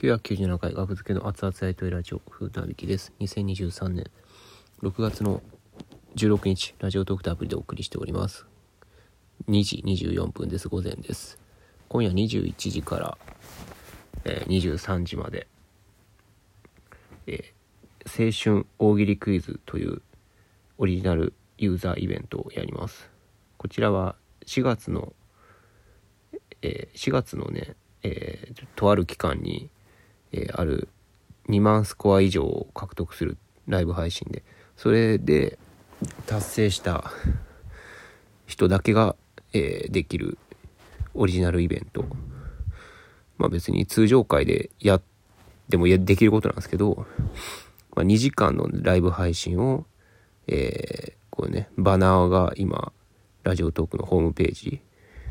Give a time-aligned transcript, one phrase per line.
[0.00, 3.12] 997回学付けの熱々やりとりラジオ風なびきです。
[3.20, 4.10] 2023年
[4.82, 5.42] 6月の
[6.16, 8.46] 16日ラジオトークとアプリでお送りしております。
[9.50, 10.68] 2時24分です。
[10.68, 11.38] 午前です。
[11.90, 13.18] 今夜21時から、
[14.24, 15.46] えー23時まで、
[17.26, 20.00] えー青春大喜利クイズという
[20.78, 23.10] オリジナルユーザーイベントをやります。
[23.58, 25.12] こちらは4月の
[26.62, 29.68] えー4月のね、えーとある期間に、
[30.32, 30.88] えーある
[31.48, 33.36] 2万スコア以上を獲得する
[33.66, 34.44] ライブ配信で
[34.76, 35.58] それで
[36.26, 37.10] 達成した
[38.46, 39.16] 人だけが、
[39.52, 40.38] えーできる
[41.14, 42.04] オリジナルイベント。
[43.36, 45.02] まあ別に通常回でやっ
[45.70, 47.06] てもできることなんですけど、
[47.96, 49.86] まあ、2時間のライブ配信を、
[50.46, 52.92] えーこれねバナーが今
[53.44, 54.80] ラジオトークのホームページ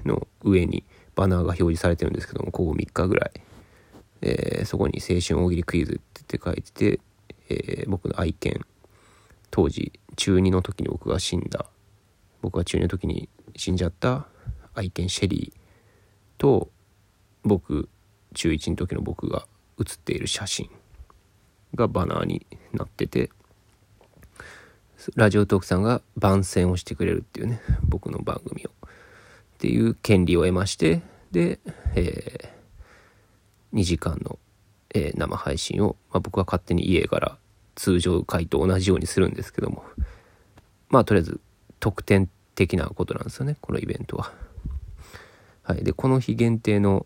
[0.05, 0.83] の上に
[1.16, 3.41] バナーが表示されてるんですけどもここ3日ぐらい、
[4.21, 6.99] えーそこに「青春大喜利クイズ」って書いてて、
[7.49, 8.66] えー僕の愛犬
[9.52, 11.66] 当時中2の時に僕が死んだ。
[12.41, 14.27] 僕が中2の時に死んじゃった
[14.73, 15.59] 愛犬シェリー
[16.38, 16.69] と
[17.44, 17.89] 僕
[18.33, 20.69] 中1の時の僕が写っている写真
[21.75, 23.29] がバナーになってて
[25.16, 28.69] ラジオトークさんが番宣をしてくれるっていうね僕の番組を。
[28.69, 28.72] っ
[29.59, 31.01] ていう権利を得まして
[31.31, 31.59] で、
[31.95, 32.49] え
[33.73, 34.39] 2時間の、
[34.94, 37.38] えー生配信を、まあ、僕は勝手に家から
[37.75, 39.84] 通常回と同じようにするんですけども。
[40.89, 41.39] まあとりあえず
[41.80, 44.34] 特典的なことなんですよねこのイベントは。
[45.64, 47.06] はい、でこの日限定の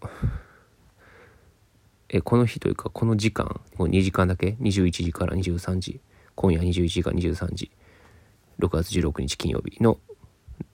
[2.09, 6.00] えこの日というかこの時間もう2時間だけ？21時から23時。
[6.36, 7.72] 今夜21時から23時。
[8.59, 10.00] 6月16日金曜日の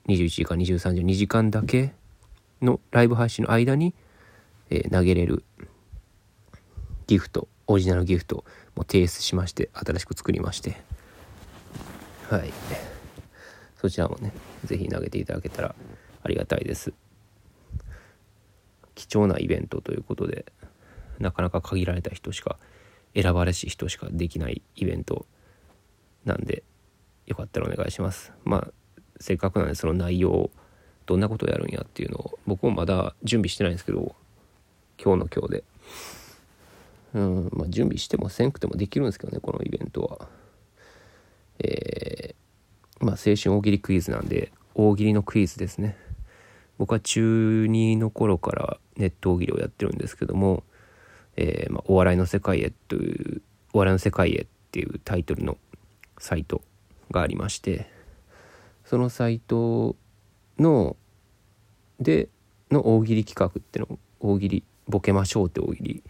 [0.06, 1.92] 21時から23時の2時間だけ
[2.62, 3.94] のライブ配信の間に、
[4.68, 5.44] えー投げれる
[7.10, 8.44] ギフトオリジナルギフト
[8.76, 10.80] も提出しまして新しく作りまして。
[12.28, 12.52] はい。
[13.80, 14.32] そちらもね
[14.64, 15.74] 是非投げていただけたら
[16.22, 16.92] ありがたいです。
[18.94, 20.44] 貴重なイベントということで
[21.18, 22.58] なかなか限られた人しか
[23.16, 25.26] 選ばれし人しかできないイベント
[26.24, 26.62] なんで
[27.26, 28.32] よかったらお願いします。
[28.44, 30.50] まあせっかくなんでその内容を
[31.06, 34.14] どんなことをやるんやっていうのを僕もまだ準備してないんですけど
[34.96, 35.64] 今日の今日で。
[37.14, 40.28] うんまあ準備してもせんくてもできるんですけどねこのイベントは。
[41.58, 42.40] えー
[43.00, 45.96] まあ青春大喜利クイズなんで大喜利のクイズですね。
[46.78, 50.62] 僕は中2の頃からネット大喜利をやってるんですけども、
[51.36, 55.58] えーまあ、お笑いの世界へというお笑いの世界へっていうタイトルの
[56.18, 56.62] サイト
[57.10, 57.86] がありまして
[58.84, 59.96] そのサイト
[60.58, 60.96] の
[61.98, 62.28] で
[62.70, 66.02] の大喜利企画っていうの大喜利ボケましょうって大喜利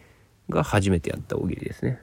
[0.50, 2.00] が初めてやった大喜利ですね、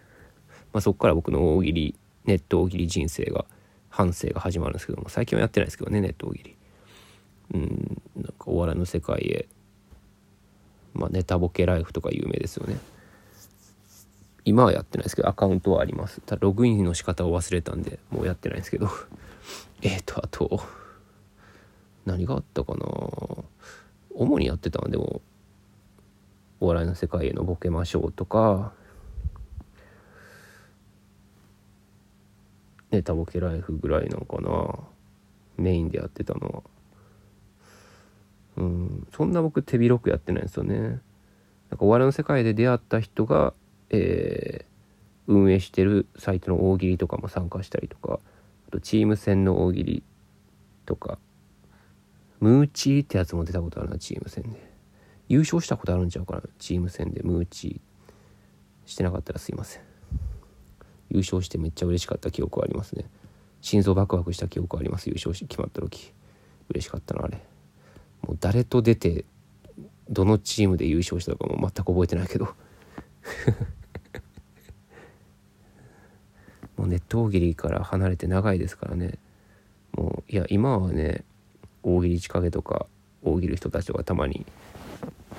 [0.74, 3.46] まあ、そこから僕の大喜利ネット大喜利人生が
[3.90, 6.58] 反省が始まるんですけども最近はやってないですけどねネット大喜利。
[7.54, 9.48] うんなんかお笑いの世界へ
[10.94, 12.78] まあネタボケライフとか有名ですよね。
[14.44, 16.22] 今はやってないですけどアカウントはあります。
[16.22, 18.90] ただログインの仕方を忘れたんでもうやってないんですけど。
[19.82, 20.62] えっとあと
[22.06, 22.86] 何があったかな。
[24.14, 25.22] 主にやってたのでも
[26.60, 28.74] お笑いの世界へのボケましょうとか。
[32.92, 34.80] ネタボケライフぐらいなのかな。
[35.58, 36.64] メインでやってたのは。
[38.58, 40.78] うんそんな僕手広くやってないんですよね。
[40.80, 43.54] なんかお笑いの世界で出会った人が、
[43.90, 44.68] えー
[45.28, 48.20] 運営してるサイトの大喜利とかも参加したりとか。
[48.68, 50.04] あとチーム戦の大喜利
[50.86, 51.20] とか。
[52.40, 54.67] ムーチーってやつも出たことあるなチーム戦で。
[55.30, 56.42] 優勝したことあるんちゃうかな。
[56.60, 59.82] チーム戦でムーチーしてなかったらすいません。
[61.10, 63.06] 優勝してめっちゃ嬉しかった記憶はありますね。
[63.62, 65.10] 心臓バクバクした記憶はあります。
[65.10, 66.14] 優勝し決まった時。
[66.70, 67.44] 嬉しかったなあれ。
[68.22, 69.26] もう誰と出て
[70.10, 72.46] どのチームで優勝したのかも全く覚えてないけど。
[76.78, 79.18] もうネット大喜利から離れて長いですからね。
[79.94, 81.26] もういや今はね
[81.84, 82.86] 大喜利仕掛けとか
[83.24, 84.46] 大喜利人たちとかたまに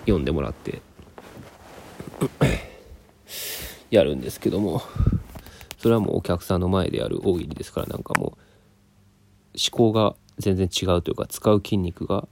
[0.08, 0.80] 読んでもらって
[3.90, 4.82] やるんですけども
[5.78, 12.26] それはもうお客さんの前でやる大喜利ですからなんかもう思考が全然違うというか使う筋肉が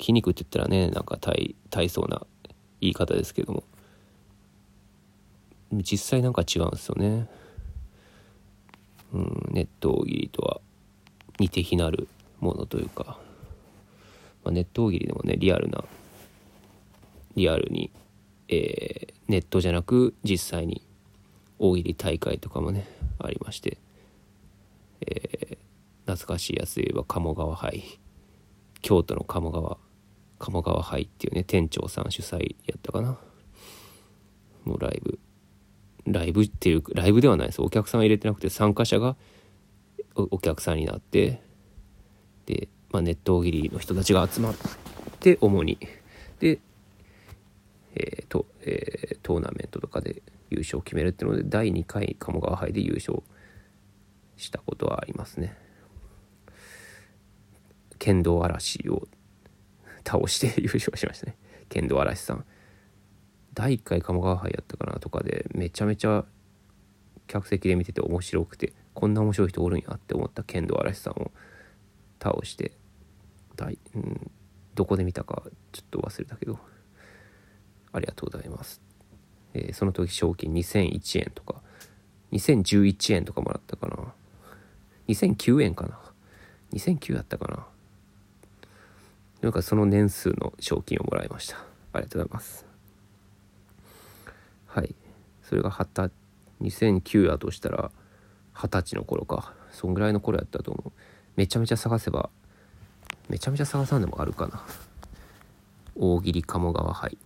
[0.00, 2.24] 筋肉って言ったらねなんか体体操な
[2.80, 3.64] 言い方ですけども
[5.72, 7.28] 実際なんか違うんですよね。
[9.12, 10.60] うん、ネット大喜利とは
[11.38, 12.08] 似て非なる
[12.40, 13.18] ものというか、
[14.44, 15.84] まあ、ネット大喜利でもねリアルな
[17.38, 17.90] リアルに、
[18.48, 20.82] えーネットじゃなく実際に
[21.58, 22.88] 大喜利大会とかもね
[23.18, 23.76] ありまして、
[25.02, 28.00] えー、懐かしいやつで言えば鴨川杯。
[28.80, 29.76] 京都の鴨川
[30.38, 33.18] 鴨川杯っていうね店長さん主催やったかな。
[34.64, 35.18] もうライブ。
[36.06, 37.60] ライブっていうライブではないです。
[37.60, 39.16] お客さん入れてなくて参加者が
[40.14, 41.42] お客さんになって
[42.46, 44.54] で、まあ、ネット大喜利の人たちが集まっ
[45.20, 45.78] て主に。
[46.40, 46.60] で、
[47.98, 53.22] えーとえー、トーナメントとかで優勝を決めるっていうので第2回鴨川杯で優勝
[54.36, 55.56] したことはありますね。
[57.98, 59.08] 剣道嵐を
[60.06, 61.36] 倒して優勝しましたね。
[61.68, 62.44] 剣道嵐さん。
[63.54, 66.24] 第1回鴨川杯やったかなとかでめちゃめちゃ
[67.26, 71.32] 客席で見てて面白くてこんな面白い人おるんやって思った剣道嵐さんを
[72.22, 72.72] 倒して
[73.56, 74.30] 大、うん、
[74.76, 75.42] どこで見たか
[75.72, 76.58] ちょっと忘れたけど。
[77.98, 78.80] ありがとうございます、
[79.54, 81.62] えー、その時賞金2001円とか
[82.32, 83.96] 2011円とかもらったかな。
[85.08, 85.98] 2009円かな。
[86.72, 87.66] 2009やったかな。
[89.40, 91.56] なんかその年数の賞金をもらいました。
[91.92, 92.66] ありがとうございます。
[94.66, 94.94] はい。
[95.42, 97.90] それが2009やとしたら
[98.52, 99.54] 二十歳の頃か。
[99.70, 100.92] そんぐらいの頃やったと思う。
[101.36, 102.30] めちゃめちゃ探せば
[103.28, 104.62] めちゃめちゃ探さんでもあるかな。
[105.94, 107.18] 大喜利鴨川杯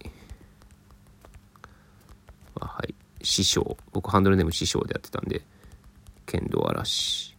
[2.55, 3.77] はい師匠。
[3.93, 5.43] 僕ハンドルネーム師匠でやってたんで。
[6.27, 7.37] 剣道嵐。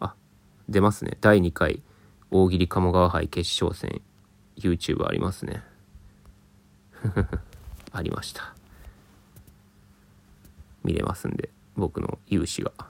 [0.00, 0.14] あ
[0.68, 1.16] 出ますね。
[1.20, 1.82] 第2回
[2.30, 4.02] 大喜利鴨川杯決勝戦。
[4.56, 5.62] YouTube ありますね。
[7.92, 8.54] ありました。
[10.82, 12.88] 見れますんで僕の勇姿が。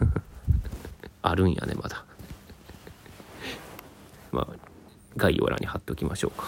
[1.22, 2.04] あるんやねまだ。
[4.32, 4.61] まあ
[5.16, 6.46] 概要欄に貼っておきましょうか。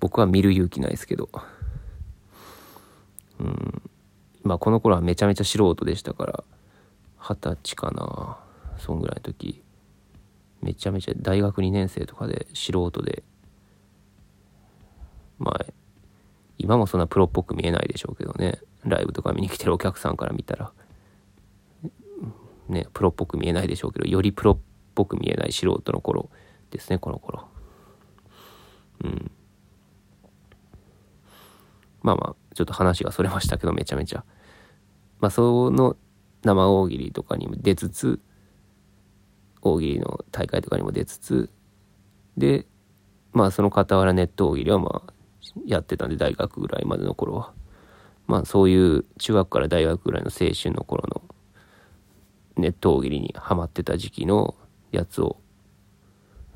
[0.00, 1.28] 僕は見る勇気ないですけど。
[3.40, 3.82] うん。
[4.42, 6.44] まあこの頃はめちゃめちゃ素人でしたから
[7.18, 8.38] 二十歳かな。
[8.78, 9.62] そんぐらいの時。
[10.60, 13.22] めちゃめちゃ大学2年生とかで素人で。
[15.38, 15.64] まあ
[16.58, 18.58] 今もそんなプロっぽく見えないでしょうけどね。
[18.84, 20.72] ライブとか見に来てるお客さんから見たら。
[22.68, 24.58] ねプロっぽく見えないでしょうけどよりプロっ
[24.94, 26.30] ぽく見えない素人の頃
[26.70, 27.48] ですねこの頃。
[29.04, 29.30] うん。
[32.02, 34.24] まあまあちょっと話がそれましたけどめちゃめちゃ。
[35.20, 35.96] まあその
[36.42, 38.20] 生大喜利とかにも出つつ
[39.62, 41.50] 大喜利の大会とかにも出つつ
[42.36, 42.66] で
[43.32, 45.12] まあその傍らネット大喜利はまあ
[45.66, 47.52] やってたんで大学ぐらいまでの頃は。
[48.26, 51.22] まあそういう中学から大学ぐらいの青春の頃の
[52.56, 54.54] ネット大喜利にハマってた時期の
[54.92, 55.38] やつを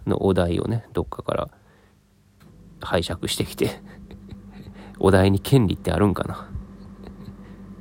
[0.06, 1.50] のお題をねどっかから
[2.80, 3.80] 拝借してきて
[4.98, 6.48] お題に権利ってあるんかな。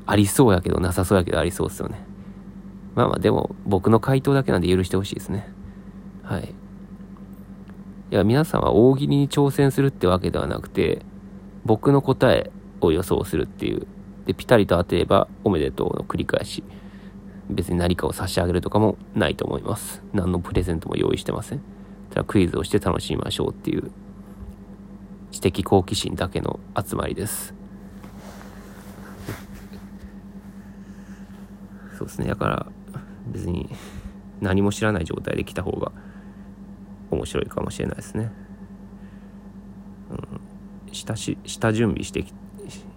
[0.05, 2.05] ありそうやけどなさそうやけどありそうっすよね。
[2.95, 5.51] まあまあでも僕の回答だけなんで許してほしいですね。
[6.23, 6.53] はい。
[8.09, 11.05] いや皆さんは大喜利に挑戦するってわけではなくて
[11.65, 13.87] 僕の答えを予想するっていう。
[14.25, 16.61] でピタリと当てればおめでとうの繰り返し
[17.49, 20.03] 別に何かを差し上げるとかもないと思います。
[20.13, 21.61] 何のプレゼントも用意してません。
[22.09, 23.91] ただクイズをして楽しみましょうっていう
[25.31, 27.53] 知的好奇心だけの集まりです。
[31.97, 32.27] そうですね。
[32.27, 32.67] だから
[33.27, 33.69] 別に
[34.39, 35.91] 何も知らない状態で来た方が
[37.09, 38.31] 面白いかもしれないですね。
[40.11, 40.13] う
[40.89, 42.25] ん、下し下準備して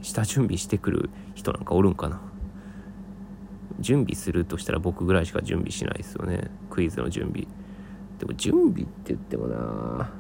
[0.03, 2.21] 下準備してくる人なんかおるんかな。
[3.81, 6.51] 準備するとしたら僕ぐらいしか準備しないですよね。
[6.69, 7.47] クイズの準備。
[8.19, 10.11] でも準備って言ってもな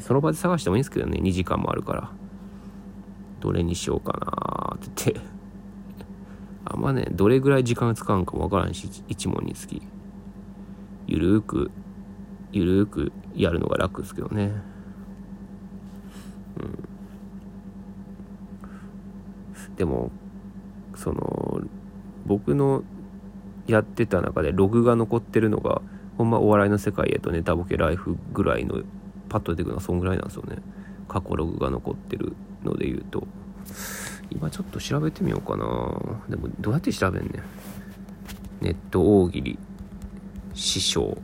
[0.00, 1.20] その場で探してもいいんですけどね。
[1.20, 2.10] 2時間もあるから。
[3.40, 5.12] どれにしようかなって。
[5.12, 5.38] 言って。
[6.64, 9.82] あんまねどれぐらい時間使うんかもわからんし1問につき。
[11.06, 11.70] ゆるーく
[12.52, 14.52] ゆるーくやるのが楽ですけどね。
[16.58, 16.62] う
[19.72, 19.76] ん。
[19.76, 20.10] でも
[20.94, 21.60] その
[22.26, 22.82] 僕の
[23.66, 25.80] やってた中でログが残ってるのが
[26.16, 28.82] ほんまお笑いの世界へとネタボケライフぐらいの
[29.28, 30.56] パッと出てくるのはそんぐらいなんですよね。
[31.08, 33.26] 過去ログが残ってるので言うと。
[34.30, 35.64] 今ちょっと調べてみようかな。
[36.28, 37.32] でもどうやって調べんねん。
[38.60, 39.58] ネット大喜利
[40.54, 41.16] 師匠。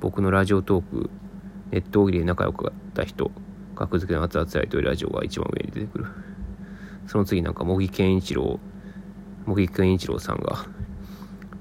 [0.00, 1.10] 僕のラジオトーク。
[1.70, 3.30] ネット大喜利で仲良かった人。
[3.74, 6.06] 格付けの熱々やというラジオが一番上に出てくる。
[7.06, 8.60] その次なんか茂木健一郎。
[9.46, 10.66] 茂木健一郎さんが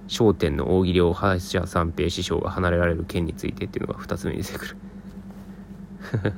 [0.08, 4.78] 商店の大喜利を林家三平師匠が離れられる件についてっていうのが2つ目に出てくる。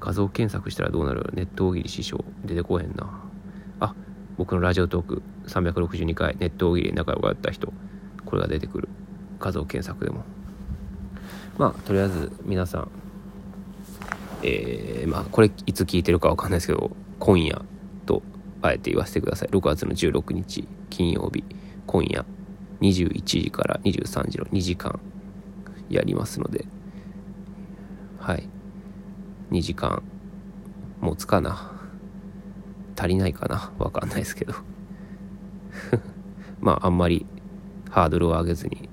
[0.00, 1.30] 画像検索したらどうなる？
[1.34, 3.22] ネット大喜利師匠出てこへんな。
[3.80, 3.94] あ
[4.36, 7.72] 僕のラジオトーク362回ネット大喜利仲良かった人。
[8.24, 8.88] これが出てくる。
[9.38, 10.24] 画像検索でも。
[11.58, 12.88] まあとりあえず皆さん
[14.42, 17.62] えー、まあこれいつ聞いてるかわかんないですけど今夜
[18.04, 18.22] と
[18.60, 19.48] あえて言わせてください。
[19.48, 21.44] 6月の16日金曜日。
[21.86, 22.24] 今夜
[22.80, 25.00] 21時から23時の2時間
[25.88, 26.66] やりますので。
[28.18, 28.48] はい。
[29.50, 30.02] 2時間。
[31.00, 31.72] 持つかな。
[32.96, 33.72] 足りないかな。
[33.78, 34.54] わかんないですけど。
[36.60, 37.26] まああんまり
[37.90, 38.88] ハードルを上げずに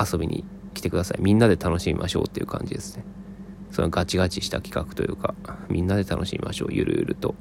[0.00, 1.22] 遊びに来てください。
[1.22, 3.04] みんなで楽しみましょうっていう感じですね。
[3.70, 5.34] そのガチガチした企画というか
[5.68, 6.68] みんなで楽しみましょう。
[6.72, 7.34] ゆるゆると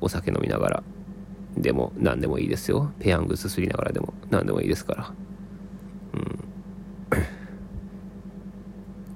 [0.00, 0.82] お酒飲みながら。
[1.62, 2.92] でも何でもいいですよ。
[2.98, 5.12] ペヤングすすりながらでも何でもいいですから。
[6.14, 6.38] うん。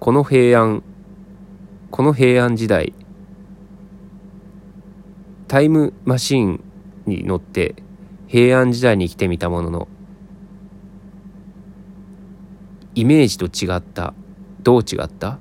[0.01, 0.83] この平安
[1.91, 2.95] この平安時代
[5.47, 6.65] タイムマシーン
[7.07, 7.77] に乗って
[8.27, 9.89] 平安時代に来てみたものの
[12.95, 14.15] イメージと違った
[14.63, 15.39] どう違った？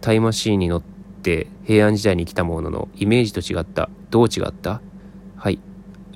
[0.00, 4.80] タイムマシーンに乗って平安時代に来たもののイメージと違ったどう違った？
[5.36, 5.58] はい。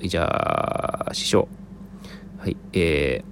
[0.07, 1.47] じゃあ師匠。
[2.37, 3.23] はいえ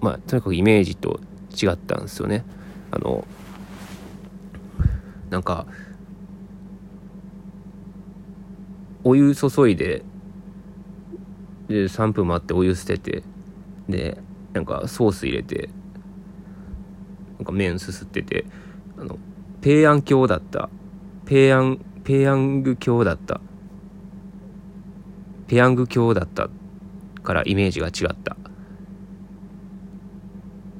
[0.00, 1.20] ー、まあとにかくイメージと
[1.60, 2.44] 違ったんですよね。
[2.90, 3.26] あの
[5.30, 5.66] なんか
[9.04, 10.02] お湯注いで
[11.68, 13.22] で3分待ってお湯捨てて
[13.88, 14.18] で
[14.52, 15.68] なんかソース入れて
[17.38, 18.44] なんか麺すすってて
[18.98, 19.18] あの
[19.60, 20.70] ペヤン教だった。
[21.26, 23.40] ペヤンペヤング教だった。
[25.48, 26.48] ペヤング教だった
[27.22, 28.37] からイメージが違った。